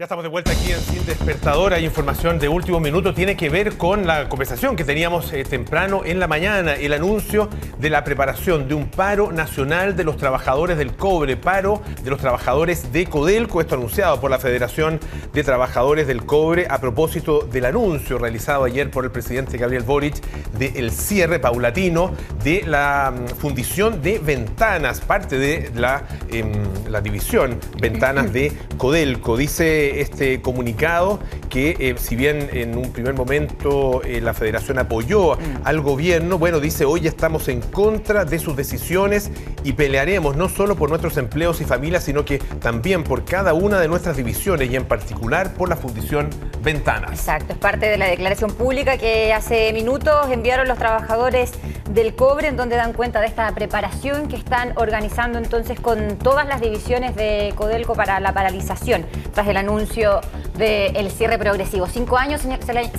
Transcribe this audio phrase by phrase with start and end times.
[0.00, 1.74] Ya estamos de vuelta aquí en Sin Despertador.
[1.74, 3.12] Hay información de último minuto.
[3.12, 6.72] Tiene que ver con la conversación que teníamos eh, temprano en la mañana.
[6.72, 11.36] El anuncio de la preparación de un paro nacional de los trabajadores del cobre.
[11.36, 13.60] Paro de los trabajadores de Codelco.
[13.60, 14.98] Esto anunciado por la Federación
[15.34, 20.14] de Trabajadores del Cobre a propósito del anuncio realizado ayer por el presidente Gabriel Boric
[20.52, 25.02] del cierre paulatino de la mm, fundición de ventanas.
[25.02, 26.52] Parte de la, em,
[26.88, 29.36] la división ventanas de Codelco.
[29.36, 31.18] Dice este comunicado
[31.48, 35.38] que eh, si bien en un primer momento eh, la federación apoyó mm.
[35.64, 39.30] al gobierno, bueno, dice hoy estamos en contra de sus decisiones
[39.64, 43.80] y pelearemos no solo por nuestros empleos y familias, sino que también por cada una
[43.80, 46.30] de nuestras divisiones y en particular por la Fundición
[46.62, 47.12] Ventanas.
[47.12, 51.52] Exacto, es parte de la declaración pública que hace minutos enviaron los trabajadores
[51.90, 56.46] del cobre, en donde dan cuenta de esta preparación que están organizando entonces con todas
[56.46, 60.20] las divisiones de Codelco para la paralización, tras el anuncio
[60.56, 61.86] del cierre progresivo.
[61.86, 62.42] Cinco años,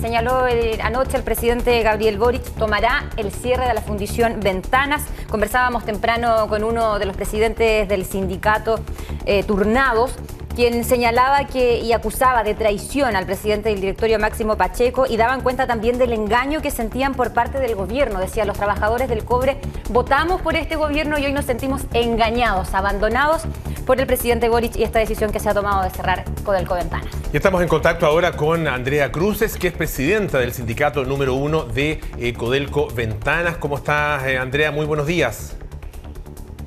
[0.00, 0.46] señaló
[0.82, 5.02] anoche el presidente Gabriel Boric, tomará el cierre de la fundición Ventanas.
[5.30, 8.80] Conversábamos temprano con uno de los presidentes del sindicato
[9.26, 10.16] eh, turnados
[10.54, 15.40] quien señalaba que y acusaba de traición al presidente del directorio Máximo Pacheco y daban
[15.40, 18.20] cuenta también del engaño que sentían por parte del gobierno.
[18.20, 19.58] Decía, los trabajadores del cobre
[19.90, 23.42] votamos por este gobierno y hoy nos sentimos engañados, abandonados
[23.86, 27.08] por el presidente Boric y esta decisión que se ha tomado de cerrar Codelco Ventanas.
[27.32, 31.64] Y estamos en contacto ahora con Andrea Cruces, que es presidenta del sindicato número uno
[31.64, 33.56] de eh, Codelco Ventanas.
[33.56, 34.70] ¿Cómo estás, eh, Andrea?
[34.70, 35.56] Muy buenos días.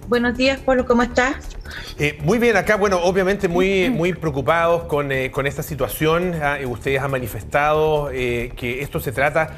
[0.07, 1.54] Buenos días, Pablo, ¿cómo estás?
[1.97, 6.33] Eh, muy bien, acá, bueno, obviamente muy, muy preocupados con, con esta situación.
[6.41, 9.55] Ah, ustedes han manifestado que esto se trata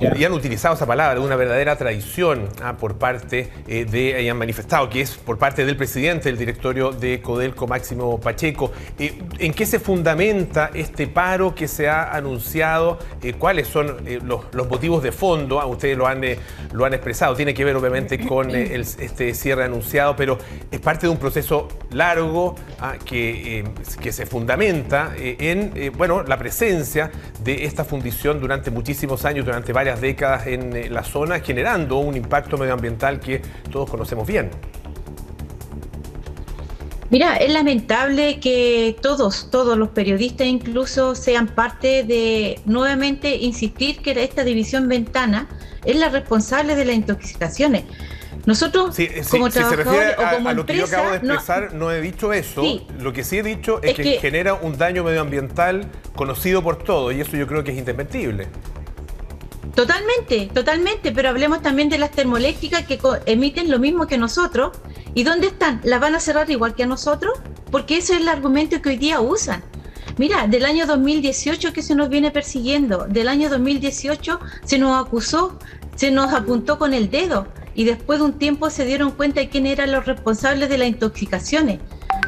[0.00, 4.38] y han utilizado esa palabra, una verdadera traición ah, por parte eh, de, y han
[4.38, 8.70] manifestado que es por parte del presidente del directorio de Codelco, Máximo Pacheco.
[8.98, 12.98] Eh, ¿En qué se fundamenta este paro que se ha anunciado?
[13.22, 15.60] Eh, ¿Cuáles son los, motivos de fondo?
[15.60, 16.22] Ah, ustedes lo han,
[16.72, 20.38] lo han expresado, tiene que ver obviamente con este cierre anunciado, pero
[20.70, 23.64] es parte de un proceso largo ah, que,
[24.00, 27.10] que se fundamenta en bueno, la presencia
[27.44, 32.16] de esta fundición durante muchísimos años, durante varios décadas en eh, la zona, generando un
[32.16, 34.50] impacto medioambiental que todos conocemos bien.
[37.10, 44.10] Mira, es lamentable que todos, todos los periodistas incluso sean parte de nuevamente insistir que
[44.22, 45.48] esta división ventana
[45.86, 47.84] es la responsable de las intoxicaciones.
[48.48, 48.96] Nosotros,
[49.30, 52.62] como si se refiere a, lo que yo acabo de expresar, no, he dicho eso.
[52.98, 55.86] Lo que sí he dicho es, que, genera un daño medioambiental
[56.16, 58.46] conocido por todos y eso yo creo que es indesmentible.
[59.74, 64.78] Totalmente, totalmente, pero hablemos también de las termoeléctricas que emiten lo mismo que nosotros.
[65.12, 65.82] ¿Y dónde están?
[65.84, 67.38] ¿Las van a cerrar igual que a nosotros?
[67.70, 69.62] Porque ese es el argumento que hoy día usan.
[70.16, 75.58] Mira, del año 2018 que se nos viene persiguiendo, del año 2018 se nos acusó,
[75.96, 77.46] se nos apuntó con el dedo
[77.78, 80.88] y después de un tiempo se dieron cuenta de quién eran los responsables de las
[80.88, 81.78] intoxicaciones.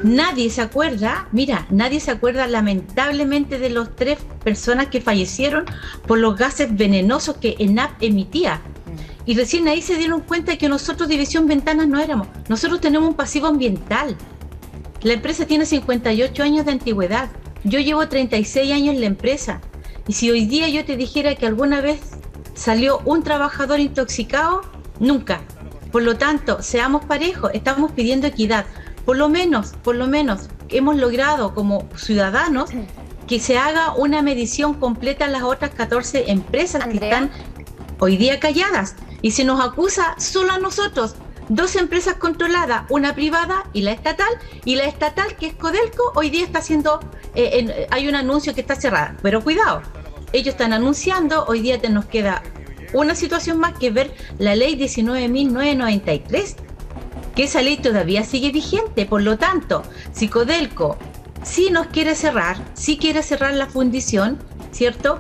[0.05, 5.65] Nadie se acuerda, mira, nadie se acuerda lamentablemente de los tres personas que fallecieron
[6.07, 8.63] por los gases venenosos que ENAP emitía.
[9.27, 12.29] Y recién ahí se dieron cuenta de que nosotros División Ventanas no éramos.
[12.49, 14.17] Nosotros tenemos un pasivo ambiental.
[15.03, 17.29] La empresa tiene 58 años de antigüedad.
[17.65, 19.61] Yo llevo 36 años en la empresa.
[20.07, 21.99] Y si hoy día yo te dijera que alguna vez
[22.55, 24.63] salió un trabajador intoxicado,
[25.01, 25.41] nunca.
[25.91, 28.65] Por lo tanto, seamos parejos, estamos pidiendo equidad.
[29.05, 32.71] Por lo menos, por lo menos, hemos logrado como ciudadanos
[33.27, 37.31] que se haga una medición completa en las otras 14 empresas que están
[37.99, 38.95] hoy día calladas.
[39.23, 41.17] Y se nos acusa solo a nosotros,
[41.49, 44.33] dos empresas controladas, una privada y la estatal,
[44.65, 47.01] y la estatal que es Codelco, hoy día está haciendo,
[47.35, 49.83] eh, hay un anuncio que está cerrada, pero cuidado,
[50.33, 52.43] ellos están anunciando, hoy día te nos queda
[52.93, 56.57] una situación más que ver la ley 19.993
[57.35, 59.07] que esa ley todavía sigue vigente.
[59.07, 60.99] Por lo tanto, si Codelco
[61.43, 64.39] sí nos quiere cerrar, si quiere cerrar la fundición,
[64.73, 65.19] ¿cierto?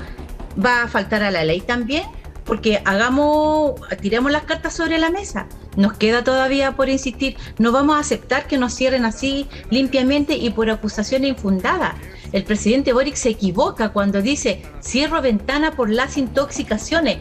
[0.62, 2.04] Va a faltar a la ley también,
[2.44, 5.46] porque hagamos, tiremos las cartas sobre la mesa.
[5.76, 10.50] Nos queda todavía por insistir, no vamos a aceptar que nos cierren así limpiamente y
[10.50, 11.94] por acusación infundada.
[12.32, 17.18] El presidente Boric se equivoca cuando dice cierro ventana por las intoxicaciones.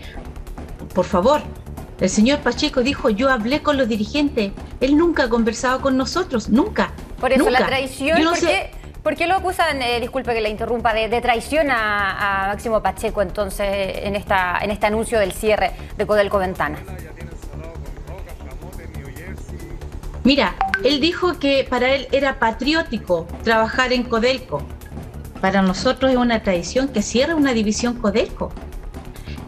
[0.94, 1.42] Por favor,
[2.00, 4.52] el señor Pacheco dijo, yo hablé con los dirigentes.
[4.80, 6.92] Él nunca ha conversado con nosotros, nunca.
[7.20, 8.18] Por eso la traición,
[9.04, 13.68] ¿por, qué, lo acusan, eh, disculpe que la interrumpa, de, traición a, Máximo Pacheco entonces
[14.04, 16.80] en, esta, en este anuncio del cierre de Codelco Ventana?
[20.24, 24.62] Mira, él dijo que para él era patriótico trabajar en Codelco.
[25.42, 28.52] para nosotros es una tradición que cierre una división Codelco.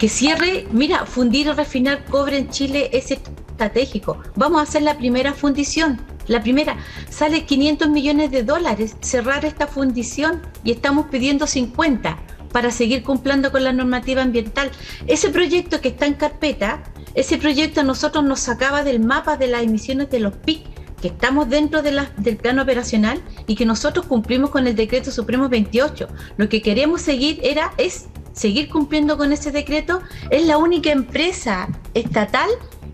[0.01, 4.17] Que cierre, mira, fundir y refinar cobre en Chile es estratégico.
[4.35, 6.01] Vamos a hacer la primera fundición.
[6.25, 6.75] La primera,
[7.11, 12.17] sale 500 millones de dólares cerrar esta fundición y estamos pidiendo 50
[12.51, 14.71] para seguir cumpliendo con la normativa ambiental.
[15.05, 16.81] Ese proyecto que está en carpeta,
[17.13, 20.63] ese proyecto a nosotros nos sacaba del mapa de las emisiones de los PIC,
[20.99, 25.11] que estamos dentro de la, del plan operacional y que nosotros cumplimos con el decreto
[25.11, 26.07] supremo 28.
[26.37, 30.01] Lo que queremos seguir era es seguir cumpliendo con ese decreto.
[30.29, 32.49] Es la única empresa estatal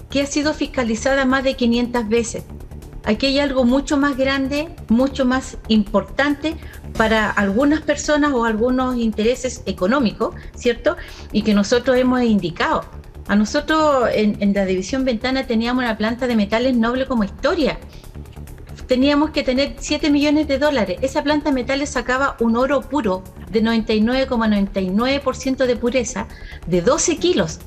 [0.10, 2.44] que ha sido fiscalizada más de 500 veces.
[3.04, 6.57] Aquí hay algo mucho más grande, mucho más importante
[6.98, 10.98] para algunas personas o algunos intereses económicos, ¿cierto?
[11.31, 12.84] Y que nosotros hemos indicado.
[13.30, 17.78] A nosotros en, la división Ventana teníamos una planta de metales noble como historia.
[18.88, 20.98] Teníamos que tener 7 millones de dólares.
[21.01, 26.28] Esa planta de metales sacaba un oro puro de 99,99% de pureza
[26.68, 27.60] de 12 kilos.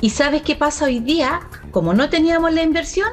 [0.00, 1.40] ¿Y sabes qué pasa hoy día?
[1.70, 3.08] Como no teníamos la inversión,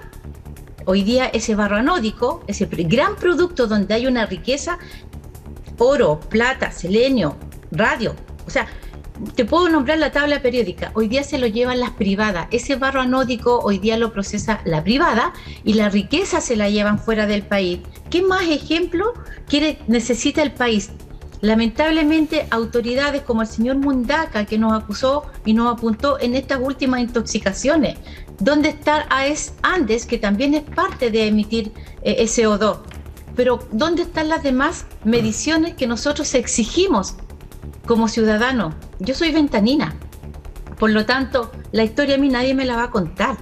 [0.86, 4.80] hoy día ese barro anódico, ese gran producto donde hay una riqueza,
[5.78, 7.38] oro, plata, selenio,
[7.72, 8.16] radio,
[8.48, 8.68] o sea,
[9.36, 10.92] te puedo nombrar la tabla periódica.
[10.94, 12.48] Hoy día se lo llevan las privadas.
[12.52, 15.34] Ese barro anódico hoy día lo procesa la privada
[15.64, 17.80] y la riqueza se la llevan fuera del país.
[18.10, 19.14] ¿Qué más ejemplo
[19.48, 20.92] quiere, necesita el país?
[21.42, 27.02] Lamentablemente, autoridades como el señor Mundaca, que nos acusó y nos apuntó en estas últimas
[27.02, 27.98] intoxicaciones,
[28.40, 31.72] ¿dónde está AES Andes, que también es parte de emitir
[32.02, 32.80] eh, SO2?
[33.36, 37.16] Pero ¿dónde están las demás mediciones que nosotros exigimos
[37.86, 39.96] como ciudadano, yo soy ventanina.
[40.80, 43.38] Por lo tanto, la historia a mí nadie me la va a contar.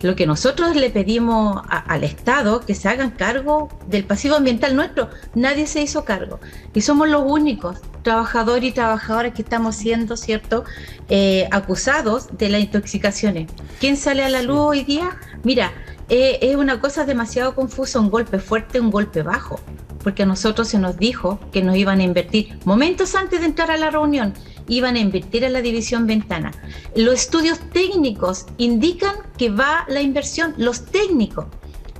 [0.00, 5.08] Lo que nosotros le pedimos al Estado que se hagan cargo del pasivo ambiental nuestro,
[5.34, 6.40] nadie se hizo cargo.
[6.74, 10.64] Y somos los únicos trabajadores y trabajadoras que estamos siendo, ¿cierto?,
[11.08, 13.48] eh, acusados de las intoxicaciones.
[13.78, 15.16] ¿Quién sale a la luz hoy día?
[15.44, 15.70] Mira,
[16.12, 19.58] eh, es una cosa demasiado confusa, un golpe fuerte, un golpe bajo
[20.02, 23.70] porque a nosotros se nos dijo que nos iban a invertir momentos antes de entrar
[23.70, 24.34] a la reunión,
[24.68, 26.52] iban a invertir en la división ventana.
[26.94, 31.46] Los estudios técnicos indican que va la inversión, los técnicos.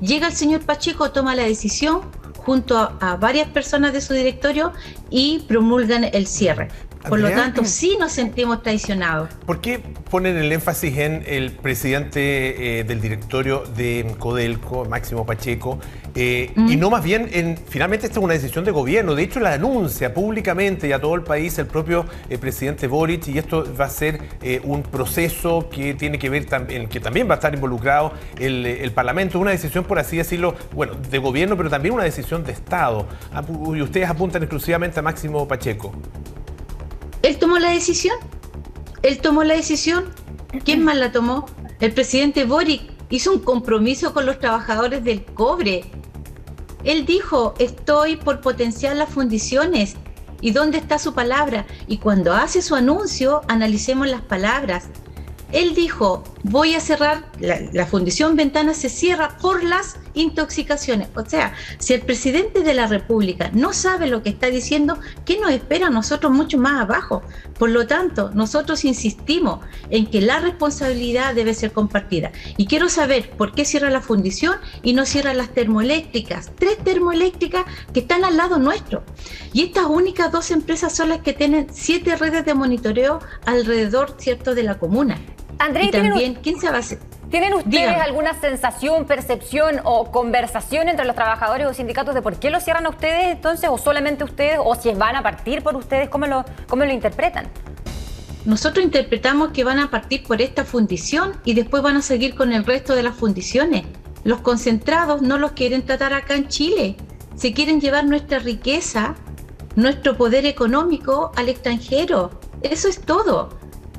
[0.01, 2.01] Llega el señor Pacheco, toma la decisión
[2.37, 4.73] junto a, varias personas de su directorio
[5.11, 6.69] y promulgan el cierre.
[7.09, 9.31] Por lo tanto, sí nos sentimos traicionados.
[9.47, 15.79] ¿Por qué ponen el énfasis en el presidente eh, del directorio de Codelco, Máximo Pacheco,
[16.15, 19.15] eh, y no más bien en, finalmente esta es una decisión de gobierno?
[19.15, 23.29] De hecho, la anuncia públicamente y a todo el país el propio eh, presidente Boric,
[23.29, 24.21] y esto va a ser
[24.65, 28.93] un proceso que tiene que ver también, que también va a estar involucrado el, el
[28.93, 33.07] Parlamento, una decisión, por así decirlo, bueno, de gobierno, pero también una decisión de Estado.
[33.75, 35.93] Y ustedes apuntan exclusivamente a Máximo Pacheco.
[37.23, 38.17] Él tomó la decisión.
[39.03, 40.07] Él tomó la decisión.
[40.65, 41.47] ¿Quién más la tomó?
[41.81, 45.85] El presidente Boric hizo un compromiso con los trabajadores del cobre.
[46.85, 49.97] Él dijo, estoy por potenciar las fundiciones.
[50.41, 51.67] ¿Y dónde está su palabra?
[51.87, 54.89] Y cuando hace su anuncio, analicemos las palabras.
[55.53, 61.09] Él dijo, voy a cerrar, la, fundición Ventana se cierra por las intoxicaciones.
[61.15, 65.39] O sea, si el presidente de la República no sabe lo que está diciendo, ¿qué
[65.39, 67.23] nos espera a nosotros mucho más abajo?
[67.59, 72.33] Por lo tanto, nosotros insistimos en que la responsabilidad debe ser compartida.
[72.57, 76.51] Y quiero saber por qué cierra la fundición y no cierra las termoeléctricas.
[76.59, 79.05] Tres termoeléctricas que están al lado nuestro.
[79.53, 84.55] Y estas únicas dos empresas son las que tienen siete redes de monitoreo alrededor, ¿cierto?,
[84.55, 85.21] de la comuna.
[85.63, 86.83] André, también, ¿quién se va a
[87.31, 92.51] ¿Tienen ustedes alguna sensación, percepción o conversación entre los trabajadores o sindicatos de por qué
[92.51, 96.09] lo cierran a ustedes entonces, o solamente ustedes, o si van a partir por ustedes?
[96.11, 97.49] ¿Cómo lo, cómo lo interpretan?
[98.45, 102.53] Nosotros interpretamos que van a partir por esta fundición y después van a seguir con
[102.53, 103.85] el resto de las fundiciones.
[104.25, 106.97] Los concentrados no los quieren tratar acá en Chile.
[107.37, 109.15] Se quieren llevar nuestra riqueza,
[109.77, 112.31] nuestro poder económico al extranjero.
[112.63, 113.49] Eso es todo.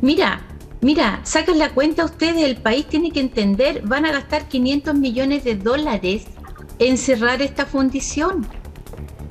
[0.02, 0.42] Mira,
[0.84, 5.46] Mira, sacan la cuenta ustedes, el país tiene que entender, van a gastar 500 millones
[5.46, 6.26] de dólares
[6.78, 8.46] en cerrar esta fundición.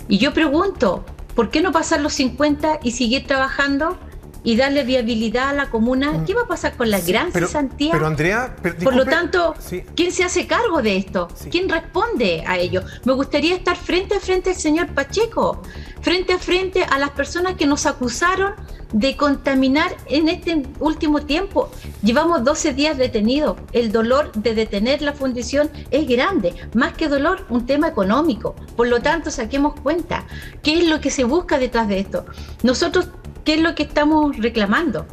[0.09, 1.05] Y yo pregunto,
[1.35, 3.99] ¿por qué no pasar los 50 y seguir trabajando
[4.45, 6.13] y darle viabilidad a la comuna?
[6.13, 6.25] Mm.
[6.25, 7.93] ¿Qué va a pasar con la gran cesantía?
[7.93, 9.55] Pero Andrea, por lo tanto,
[9.95, 11.29] ¿quién se hace cargo de esto?
[11.51, 12.83] ¿Quién responde a ello?
[13.05, 15.63] Me gustaría estar frente a frente al señor Pacheco,
[16.01, 18.55] frente a frente a las personas que nos acusaron
[18.93, 21.71] de contaminar en este último tiempo.
[22.03, 23.57] Llevamos 12 días detenidos.
[23.73, 26.55] El dolor de detener la fundición es grande.
[26.75, 28.55] Más que dolor, un tema económico.
[28.77, 30.27] Por lo tanto, saquemos cuenta.
[30.63, 32.27] ¿Qué es lo que se busca detrás de esto?
[32.63, 33.09] Nosotros,
[33.45, 35.07] ¿qué es lo que estamos reclamando?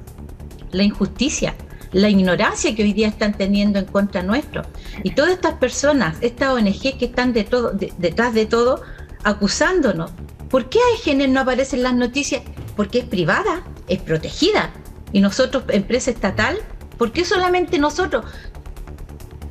[0.71, 1.55] La injusticia,
[1.91, 4.63] la ignorancia que hoy día están teniendo en contra nuestro.
[5.03, 8.81] Y todas estas personas, estas ONG que están detrás de todo,
[9.23, 10.11] acusándonos.
[10.49, 12.41] ¿Por qué AEGN no aparece en las noticias?
[12.75, 14.71] Porque es privada, es protegida.
[15.11, 16.59] Y nosotros, empresa estatal,
[16.99, 18.25] ¿Por qué solamente nosotros?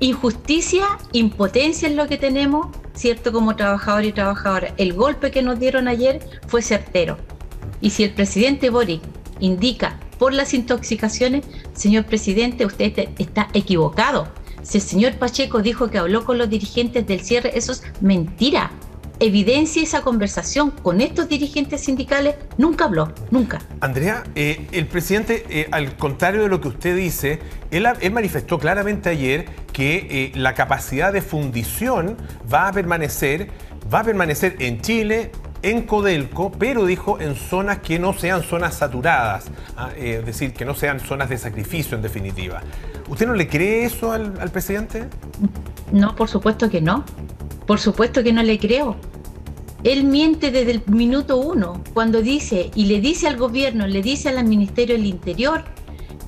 [0.00, 3.32] Injusticia, impotencia es lo que tenemos, ¿cierto?
[3.32, 4.74] Como trabajadores y trabajadoras.
[4.76, 7.16] El golpe que nos dieron ayer fue certero.
[7.80, 9.02] Y si el presidente Boric
[9.40, 11.44] indica por las intoxicaciones,
[11.74, 14.28] señor presidente, usted está equivocado.
[14.62, 18.70] Si el señor Pacheco dijo que habló con los dirigentes del cierre, eso es mentira
[19.20, 23.60] evidencia esa conversación con estos dirigentes sindicales, nunca habló, nunca.
[23.80, 29.08] Andrea, eh, el presidente, eh, al contrario de lo que usted dice, él, manifestó claramente
[29.10, 32.16] ayer que eh, la capacidad de fundición
[32.52, 33.50] va a permanecer,
[33.92, 38.76] va a permanecer en Chile, en Codelco, pero dijo en zonas que no sean zonas
[38.76, 39.46] saturadas,
[39.76, 39.90] ¿ah?
[39.96, 42.62] es decir, que no sean zonas de sacrificio en definitiva.
[43.08, 45.08] ¿Usted no le cree eso al, al presidente?
[45.92, 47.04] No, por supuesto que no.
[47.66, 48.96] Por supuesto que no le creo.
[49.84, 54.28] Él miente desde el minuto uno, cuando dice y le dice al gobierno, le dice
[54.28, 55.64] al Ministerio del Interior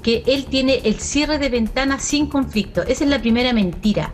[0.02, 2.82] que él tiene el cierre de ventanas sin conflicto.
[2.82, 4.12] Esa es la primera mentira.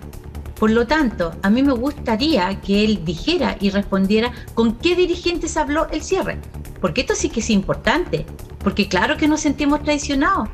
[0.58, 5.56] Por lo tanto, a mí me gustaría que él dijera y respondiera con qué dirigentes
[5.56, 6.38] habló el cierre.
[6.80, 8.24] Porque esto sí que es importante.
[8.64, 10.48] Porque claro que nos sentimos traicionados.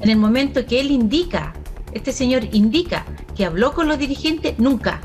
[0.00, 1.54] En el momento que él indica,
[1.92, 5.00] este señor indica que habló con los dirigentes, nunca.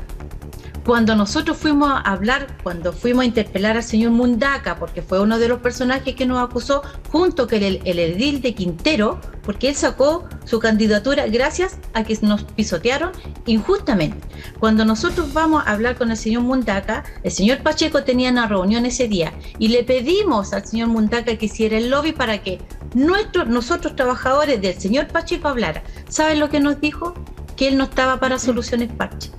[0.84, 5.38] Cuando nosotros fuimos a hablar, cuando fuimos a interpelar al señor Mundaca, porque fue uno
[5.38, 9.76] de los personajes que nos acusó, junto con el, el edil de Quintero, porque él
[9.76, 13.12] sacó su candidatura gracias a que nos pisotearon
[13.46, 14.18] injustamente.
[14.60, 18.84] Cuando nosotros vamos a hablar con el señor Mundaca, el señor Pacheco tenía una reunión
[18.84, 22.60] ese día y le pedimos al señor Mundaca que hiciera el lobby para que
[22.92, 25.82] nuestros, nosotros trabajadores del señor Pacheco hablara.
[26.10, 27.14] ¿Saben lo que nos dijo?
[27.56, 29.30] Que él no estaba para soluciones parche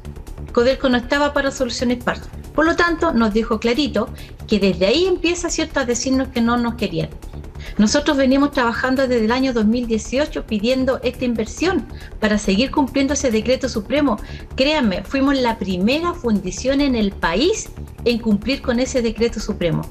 [0.56, 2.30] Codelco no estaba para soluciones parches.
[2.54, 4.08] Por lo tanto, nos dijo clarito
[4.48, 7.10] que desde ahí empieza cierto a decirnos que no nos querían.
[7.78, 11.86] Nosotros venimos trabajando desde el año 2018 pidiendo esta inversión
[12.22, 14.18] para seguir cumpliendo ese decreto supremo.
[14.56, 17.70] Créanme, fuimos la primera fundición en el país
[18.06, 19.82] en cumplir con ese decreto supremo.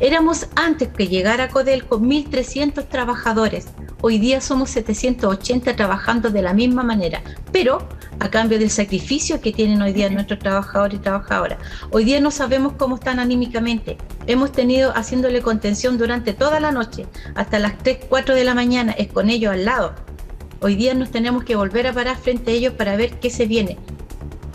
[0.00, 3.68] Éramos antes que llegara Codelco 1.300 trabajadores.
[4.06, 7.88] Hoy día somos 780 trabajando de la misma manera, pero
[8.20, 11.58] a cambio del sacrificio que tienen hoy día nuestros trabajadores y trabajadoras.
[11.90, 13.96] Hoy día no sabemos cómo están anímicamente.
[14.26, 18.92] Hemos tenido haciéndole contención durante toda la noche, hasta las 3, 4 de la mañana,
[18.92, 19.94] es con ellos al lado.
[20.60, 23.46] Hoy día nos tenemos que volver a parar frente a ellos para ver qué se
[23.46, 23.78] viene.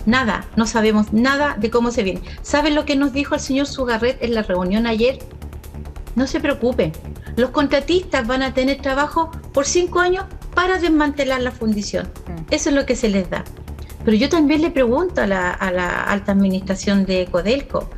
[0.05, 2.21] Nada, no sabemos nada de cómo se viene.
[2.43, 5.17] ¿Saben lo que nos dijo el señor Sugarret en la reunión ayer?
[6.15, 6.91] No se preocupen,
[7.35, 12.07] los contratistas van a tener trabajo por cinco años para desmantelar la fundición.
[12.27, 12.53] Mm.
[12.53, 13.43] Eso es lo que se les da.
[14.05, 17.89] Pero yo también le pregunto a la, alta administración de Codelco,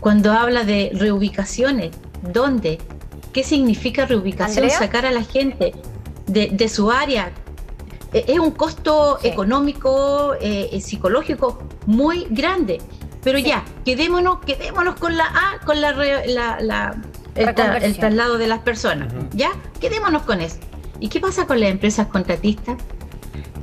[0.00, 1.90] cuando habla de reubicaciones,
[2.32, 2.78] ¿dónde?
[3.32, 4.70] ¿Qué significa reubicación?
[4.70, 5.74] Sacar a la gente
[6.26, 7.32] de, su área.
[8.12, 12.80] E, es un costo económico, eh, psicológico muy grande.
[13.22, 15.92] Pero ya, quedémonos, quedémonos con la A, con la,
[16.60, 16.96] la
[17.34, 17.54] el,
[17.96, 19.12] traslado de las personas.
[19.32, 19.52] ¿Ya?
[19.80, 20.58] Quedémonos con eso.
[20.98, 22.76] ¿Y qué pasa con las empresas contratistas?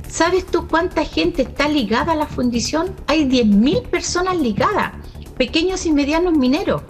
[0.08, 2.94] ¿Sabes tú cuánta gente está ligada a la fundición?
[3.06, 4.92] Hay 10.000 personas ligadas,
[5.36, 6.82] pequeños y medianos mineros,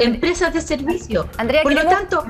[0.00, 1.28] empresas de servicio.
[1.36, 2.24] Andrea, Por lo tanto,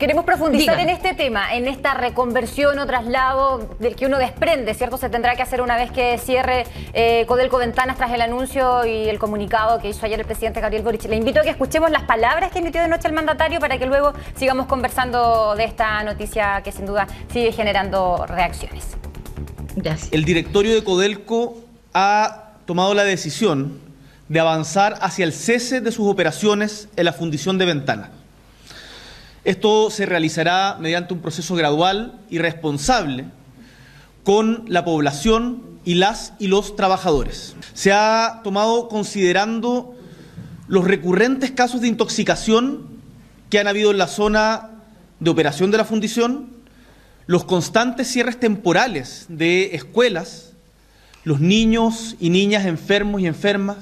[0.00, 4.96] Queremos profundizar en este tema, en esta reconversión o traslado del que uno desprende, ¿cierto?
[4.96, 6.64] Se tendrá que hacer una vez que cierre
[6.94, 10.82] eh, Codelco Ventanas tras el anuncio y el comunicado que hizo ayer el presidente Gabriel
[10.84, 11.04] Boric.
[11.04, 13.84] Le invito a que escuchemos las palabras que emitió de noche el mandatario para que
[13.84, 18.96] luego sigamos conversando de esta noticia que sin duda sigue generando reacciones.
[19.76, 20.10] Gracias.
[20.14, 21.58] El directorio de Codelco
[21.92, 23.78] ha tomado la decisión
[24.30, 28.19] de avanzar hacia el cese de sus operaciones en la fundición de ventanas.
[29.44, 33.24] Esto se realizará mediante un proceso gradual y responsable
[34.22, 37.56] con la población y las y los trabajadores.
[37.72, 39.94] Se ha tomado considerando
[40.68, 42.86] los recurrentes casos de intoxicación
[43.48, 44.70] que han habido en la zona
[45.18, 46.50] de operación de la fundición,
[47.26, 50.52] los constantes cierres temporales de escuelas,
[51.24, 53.78] los niños y niñas enfermos y enfermas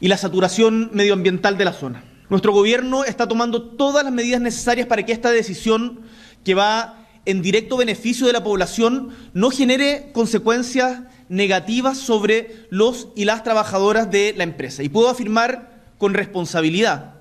[0.00, 2.04] y la saturación medioambiental de la zona.
[2.30, 6.00] Nuestro gobierno está tomando todas las medidas necesarias para que esta decisión,
[6.42, 13.24] que va en directo beneficio de la población no genere consecuencias negativas sobre los y
[13.24, 14.82] las trabajadoras de la empresa.
[14.82, 17.14] Y puedo afirmar con responsabilidad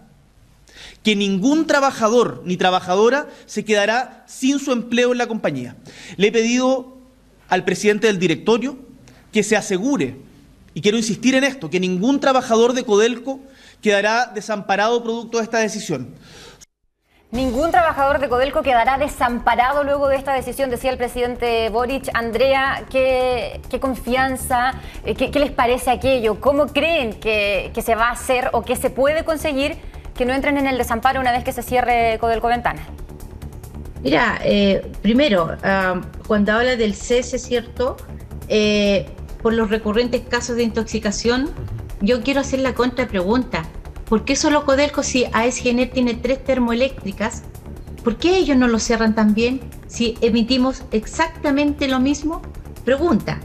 [1.03, 5.75] que ningún trabajador ni trabajadora se quedará sin su empleo en la compañía.
[6.17, 6.97] Le he pedido
[7.49, 8.77] al presidente del directorio
[9.31, 10.17] que se asegure,
[10.73, 13.39] y quiero insistir en esto, que ningún trabajador de Codelco
[13.81, 16.15] quedará desamparado producto de esta decisión.
[17.31, 22.09] Ningún trabajador de Codelco quedará desamparado luego de esta decisión, decía el presidente Boric.
[22.13, 26.39] Andrea, ¿qué, confianza, eh, qué, les parece aquello?
[26.39, 29.77] ¿Cómo creen que, se va a hacer o que se puede conseguir
[30.15, 32.85] que no entren en el desamparo una vez que se cierre Codelco Ventana?
[34.03, 35.57] Mira, eh, primero,
[36.27, 37.97] cuando habla del cese, ¿cierto?
[38.47, 39.07] Eh,
[39.43, 41.51] por los recurrentes casos de intoxicación,
[42.01, 43.65] yo quiero hacer la contrapregunta.
[44.05, 47.43] ¿Por qué solo Codelco si ASGN tiene tres termoeléctricas?
[48.03, 52.41] ¿Por qué ellos no lo cierran también si emitimos exactamente lo mismo?
[52.85, 53.39] Pregunta.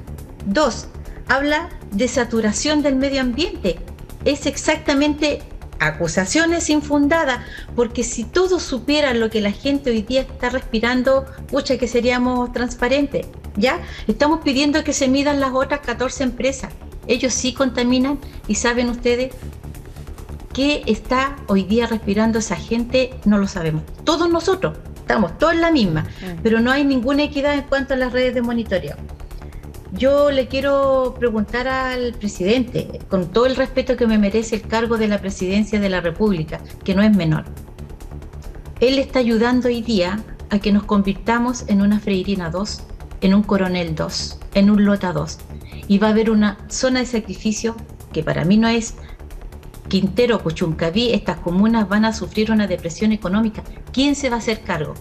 [0.47, 0.87] Dos,
[1.29, 3.79] habla de saturación del medio ambiente.
[4.25, 5.43] Es exactamente
[5.81, 7.41] acusaciones infundadas,
[7.75, 12.53] porque si todos supieran lo que la gente hoy día está respirando, pucha que seríamos
[12.53, 13.27] transparentes,
[13.59, 13.81] ¿ya?
[14.07, 16.73] Estamos pidiendo que se midan las otras 14 empresas.
[17.07, 19.35] Ellos sí contaminan y saben ustedes
[20.53, 23.15] qué está hoy día respirando esa gente?
[23.25, 23.83] No lo sabemos.
[24.05, 26.41] Todos nosotros, estamos todos en la misma, mm.
[26.43, 28.97] pero no hay ninguna equidad en cuanto a las redes de monitoreo.
[29.93, 34.99] Yo le quiero preguntar al presidente, con todo el respeto que me merece el cargo
[34.99, 37.45] de la presidencia de la República, que no es menor.
[38.81, 42.83] Él está ayudando hoy día a que nos convirtamos en una Freirina 2,
[43.21, 45.39] en un Coronel 2, en un Lota 2.
[45.89, 47.77] Y va a haber una zona de sacrificio
[48.13, 48.95] que para mí no es
[49.89, 53.63] Quintero, Puchuncaví, estas comunas van a sufrir una depresión económica.
[53.93, 54.95] ¿Quién se va a hacer cargo?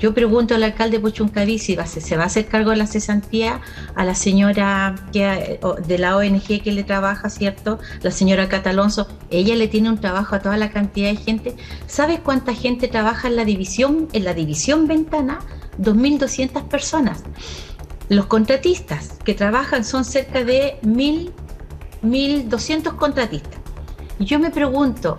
[0.00, 3.60] Yo pregunto al alcalde Puchuncaví si se va a hacer cargo de la cesantía
[3.94, 7.78] a la señora que, de la ONG que le trabaja, ¿cierto?
[8.02, 9.08] La señora Catalonso.
[9.30, 11.56] Ella le tiene un trabajo a toda la cantidad de gente.
[11.86, 15.38] ¿Sabes cuánta gente trabaja en la división, en la división ventana?
[15.78, 17.24] 2.200 personas.
[18.08, 23.58] Los contratistas que trabajan son cerca de 1.200 contratistas.
[24.18, 25.16] Y yo me pregunto,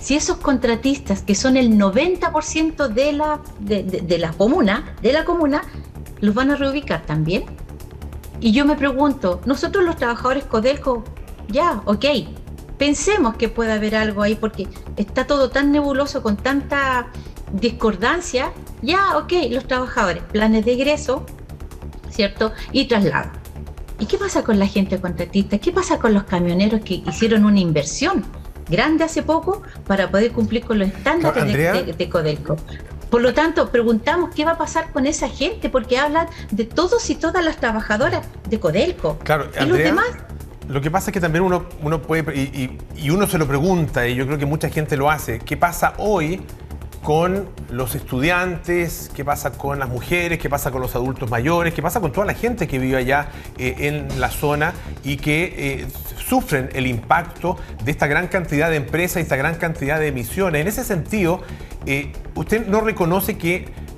[0.00, 5.62] si esos contratistas, que son el 90% de la, de, la comuna, de la comuna,
[6.20, 7.44] los van a reubicar también.
[8.40, 11.04] Y yo me pregunto, nosotros los trabajadores Codelco,
[11.48, 12.04] ya, ok,
[12.78, 17.08] pensemos que puede haber algo ahí porque está todo tan nebuloso con tanta
[17.52, 21.24] discordancia, ya, ok, los trabajadores, planes de egreso,
[22.10, 22.52] ¿cierto?
[22.72, 23.30] Y traslado.
[23.98, 25.58] ¿Y qué pasa con la gente contratista?
[25.58, 28.24] ¿Qué pasa con los camioneros que hicieron una inversión
[28.68, 32.56] grande hace poco para poder cumplir con los estándares de, Codelco?
[33.10, 37.08] Por lo tanto, preguntamos qué va a pasar con esa gente, porque hablan de todos
[37.10, 39.18] y todas las trabajadoras de Codelco.
[39.24, 40.06] Claro, ¿Y los demás?
[40.68, 44.06] Lo que pasa es que también uno, uno puede, y, y uno se lo pregunta,
[44.06, 46.42] y yo creo que mucha gente lo hace, ¿qué pasa hoy
[47.02, 51.82] con los estudiantes, qué pasa con las mujeres, qué pasa con los adultos mayores, qué
[51.82, 54.72] pasa con toda la gente que vive allá eh, en la zona
[55.04, 59.56] y que eh, sufren el impacto de esta gran cantidad de empresas y esta gran
[59.56, 60.60] cantidad de emisiones.
[60.60, 61.42] En ese sentido,
[61.86, 63.88] eh, ¿usted no reconoce que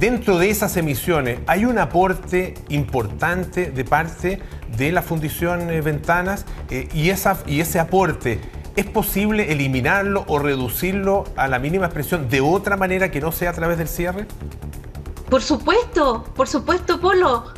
[0.00, 4.40] dentro de esas emisiones hay un aporte importante de parte
[4.78, 6.46] de la Fundición Ventanas
[6.94, 8.40] y, ese aporte
[8.78, 13.50] ¿Es posible eliminarlo o reducirlo a la mínima expresión de otra manera que no sea
[13.50, 14.28] a través del cierre?
[15.28, 17.52] Por supuesto, por supuesto, Polo.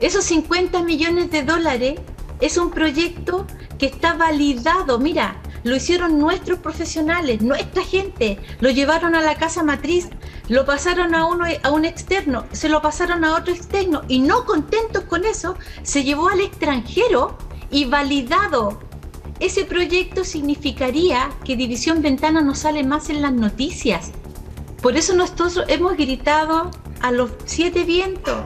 [0.00, 2.00] Esos 50 millones de dólares
[2.40, 3.46] es un proyecto
[3.78, 4.98] que está validado.
[4.98, 8.40] Mira, lo hicieron nuestros profesionales, nuestra gente.
[8.58, 10.08] Lo llevaron a la casa matriz,
[10.48, 14.44] lo pasaron a, uno, a un externo, se lo pasaron a otro externo y no
[14.44, 17.38] contentos con eso, se llevó al extranjero
[17.70, 18.87] y validado
[19.40, 24.10] ese proyecto significaría que División Ventana no sale más en las noticias.
[24.82, 26.70] Por eso nosotros hemos gritado
[27.00, 28.36] a los siete vientos,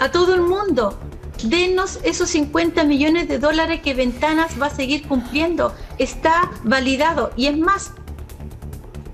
[0.00, 0.98] a todo el mundo,
[1.44, 5.74] denos esos 50 millones de dólares que Ventanas va a seguir cumpliendo.
[5.98, 7.30] Está validado.
[7.36, 7.92] Y es más,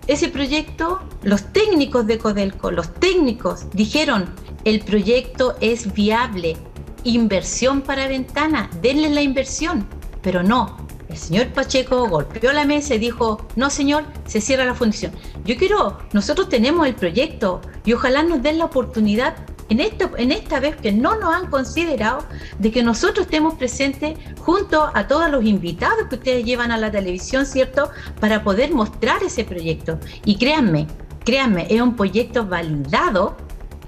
[0.06, 4.26] ese proyecto, los técnicos de Codelco, los técnicos dijeron,
[4.64, 6.56] el proyecto es viable,
[7.04, 9.86] inversión para Ventana, denle la inversión,
[10.22, 10.83] pero no,
[11.14, 15.12] el señor Pacheco golpeó la mesa y dijo, no señor, se cierra la fundición.
[15.44, 19.36] Yo quiero, nosotros tenemos el proyecto y ojalá nos den la oportunidad
[19.68, 22.24] en esta, en esta vez que no nos han considerado
[22.58, 26.90] de que nosotros estemos presentes junto a todos los invitados que ustedes llevan a la
[26.90, 27.90] televisión, ¿cierto?
[28.18, 30.00] Para poder mostrar ese proyecto.
[30.24, 30.88] Y créanme,
[31.24, 33.36] créanme, es un proyecto validado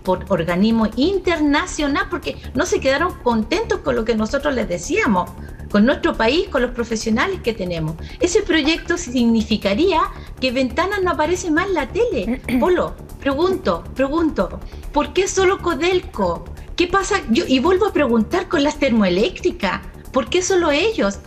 [0.04, 5.28] por organismo internacional porque no se quedaron contentos con lo que nosotros les decíamos,
[5.70, 7.96] con nuestro país, con los profesionales que tenemos.
[8.20, 10.00] Ese proyecto significaría
[10.40, 12.40] que Ventanas no aparece más en la tele.
[12.60, 14.60] Polo, pregunto, pregunto,
[14.92, 16.44] ¿por qué solo Codelco?
[16.76, 17.22] ¿Qué pasa?
[17.30, 19.80] Yo, y vuelvo a preguntar con las termoeléctricas,
[20.12, 21.18] ¿por qué solo ellos?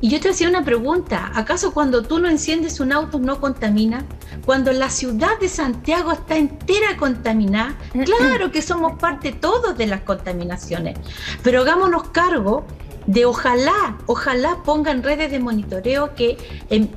[0.00, 4.04] Y yo te hacía una pregunta, ¿acaso cuando tú no enciendes un auto no contamina?
[4.44, 10.02] Cuando la ciudad de Santiago está entera contaminada, claro que somos parte todos de las
[10.02, 10.98] contaminaciones,
[11.42, 12.66] pero hagámonos cargo
[13.06, 16.36] de ojalá, ojalá pongan redes de monitoreo que,
[16.70, 16.88] em,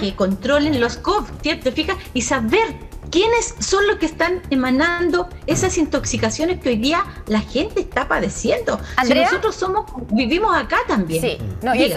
[0.00, 1.96] que, controlen los COV, ¿te fijas?
[2.14, 7.80] Y saber quiénes son los que están emanando esas intoxicaciones que hoy día la gente
[7.80, 8.80] está padeciendo.
[9.04, 11.22] Si nosotros somos, vivimos acá también.
[11.22, 11.38] Sí,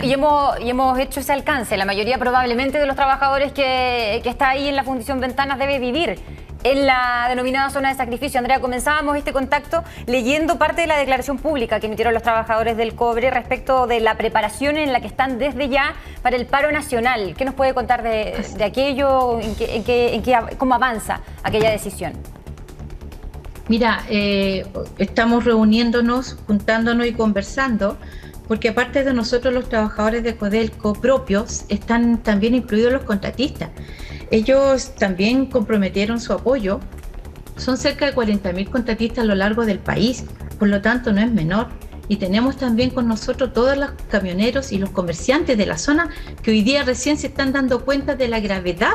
[0.03, 1.77] y, hemos, y hemos hecho ese alcance.
[1.77, 5.79] La mayoría probablemente de los trabajadores que, que está ahí en la Fundición Ventanas debe
[5.79, 6.19] vivir
[6.63, 8.39] en la denominada zona de sacrificio.
[8.39, 12.95] Andrea, comenzábamos este contacto leyendo parte de la declaración pública que emitieron los trabajadores del
[12.95, 17.35] cobre respecto de la preparación en la que están desde ya para el paro nacional.
[17.37, 19.39] ¿Qué nos puede contar de, aquello,
[20.57, 22.13] cómo avanza aquella decisión?
[23.67, 24.65] Mira, eh,
[24.97, 27.97] estamos reuniéndonos, juntándonos y conversando,
[28.47, 33.69] porque aparte de nosotros los trabajadores de Codelco propios, están también incluidos los contratistas.
[34.31, 36.79] Ellos también comprometieron su apoyo.
[37.57, 40.23] Son cerca de 40.000 contratistas a lo largo del país,
[40.57, 41.67] por lo tanto no es menor.
[42.07, 46.09] Y tenemos también con nosotros todos los camioneros y los comerciantes de la zona
[46.41, 48.93] que hoy día recién se están dando cuenta de la gravedad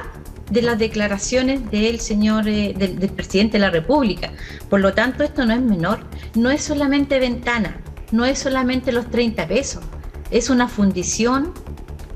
[0.50, 4.32] de las declaraciones del señor, eh, del, del, presidente de la República.
[4.68, 6.00] Por lo tanto, esto no es menor,
[6.34, 7.80] no es solamente ventana,
[8.12, 9.82] no es solamente los 30 pesos,
[10.30, 11.52] es una fundición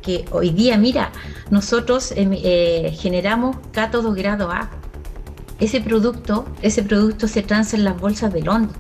[0.09, 1.13] que hoy día, mira,
[1.51, 4.71] nosotros em, eh, generamos cátodo grado A.
[5.61, 8.75] Ese producto, ese producto se transa en las bolsas de Londres.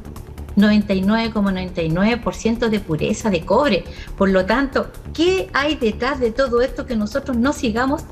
[0.56, 3.84] 99,99% de pureza de cobre.
[4.16, 8.04] Por lo tanto, ¿qué hay detrás de todo esto que nosotros no sigamos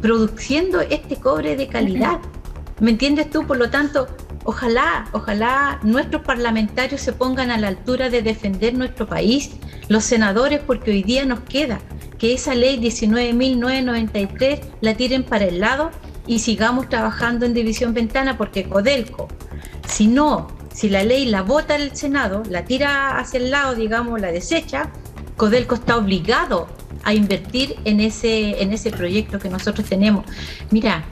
[0.00, 2.20] produciendo este cobre de calidad?
[2.78, 3.48] ¿Me entiendes tú?
[3.48, 4.06] Por lo tanto,
[4.44, 9.56] ojalá, ojalá nuestros parlamentarios se pongan a la altura de defender nuestro país,
[9.88, 11.80] los senadores, porque hoy día nos queda
[12.20, 15.90] que esa ley 19.993 la tiren para el lado
[16.26, 19.26] y sigamos trabajando en división ventana porque Codelco,
[19.88, 24.20] si no, si la ley la vota el Senado, la tira hacia el lado, digamos,
[24.20, 24.90] la desecha,
[25.38, 26.68] Codelco está obligado
[27.04, 30.26] a invertir en ese, en ese proyecto que nosotros tenemos.
[30.70, 31.04] Mira,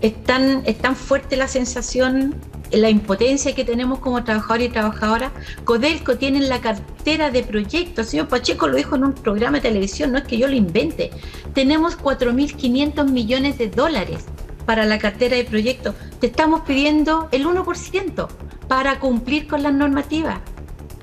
[0.00, 2.34] es tan, es tan fuerte la sensación
[2.72, 5.32] la impotencia que tenemos como trabajadores y trabajadoras.
[5.64, 10.12] Codelco tiene la cartera de proyectos, señor Pacheco lo dijo en un programa de televisión,
[10.12, 11.10] no es que yo lo invente.
[11.54, 14.24] Tenemos 4.500 millones de dólares
[14.64, 15.94] para la cartera de proyectos.
[16.20, 18.28] Te estamos pidiendo el 1%
[18.68, 20.40] para cumplir con las normativas.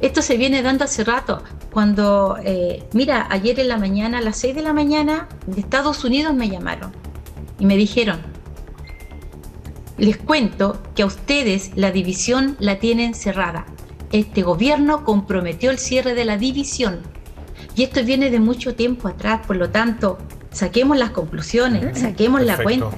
[0.01, 1.43] Esto se viene dando hace rato.
[1.71, 6.03] Cuando, eh, mira, ayer en la mañana, a las 6 de la mañana, de Estados
[6.03, 6.91] Unidos me llamaron
[7.57, 8.32] y me dijeron,
[9.97, 13.65] les cuento que a ustedes la división la tienen cerrada.
[14.11, 17.01] Este gobierno comprometió el cierre de la división.
[17.75, 20.19] Y esto viene de mucho tiempo atrás, por lo tanto,
[20.51, 22.91] saquemos las conclusiones, saquemos la cuenta.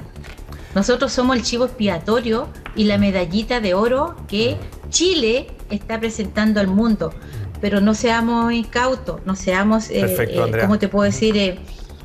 [0.74, 4.58] Nosotros somos el chivo expiatorio y la medallita de oro que
[4.90, 7.14] Chile está presentando al mundo.
[7.62, 11.36] Pero no seamos incautos, no seamos, eh, eh ¿cómo te puedo decir?
[11.38, 11.58] Eh,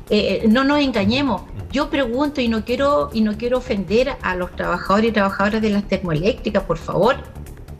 [0.08, 1.42] eh, no nos engañemos.
[1.72, 5.70] Yo pregunto y no quiero y no quiero ofender a los trabajadores y trabajadoras de
[5.70, 7.16] las termoeléctricas, por favor.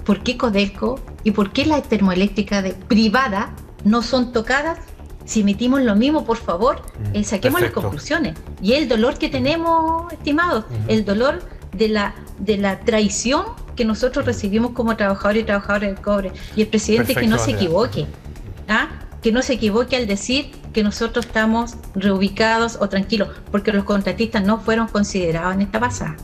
[0.04, 3.50] ¿Por qué Codelco y por qué las termoeléctricas privadas
[3.84, 4.78] no son tocadas?
[5.24, 8.36] Si emitimos lo mismo, por favor, mm, eh, saquemos las conclusiones.
[8.60, 11.40] Y el dolor que tenemos, estimados, el dolor
[11.76, 13.44] de la, de la traición
[13.76, 16.32] que nosotros recibimos como trabajadores y trabajadoras del cobre.
[16.56, 18.06] Y el presidente que no se equivoque.
[18.68, 18.88] ¿ah?
[19.22, 24.42] que no se equivoque al decir que nosotros estamos reubicados o tranquilos, porque los contratistas
[24.44, 26.16] no fueron considerados en esta pasada.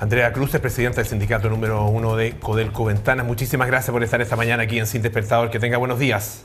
[0.00, 3.24] Andrea Cruz es presidenta del sindicato número uno de Codelco Ventanas.
[3.24, 5.50] Muchísimas gracias por estar esta mañana aquí en Sin Despertador.
[5.50, 6.44] Que tenga buenos días.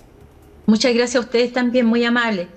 [0.68, 2.50] Muchas gracias a ustedes también, muy amables.